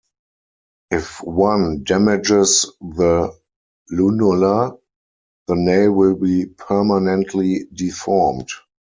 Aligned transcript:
If 0.89 1.21
one 1.23 1.83
damages 1.83 2.63
the 2.81 3.37
lunula, 3.91 4.79
the 5.45 5.53
nail 5.55 5.91
will 5.91 6.15
be 6.15 6.47
permanently 6.47 7.67
deformed. 7.71 8.49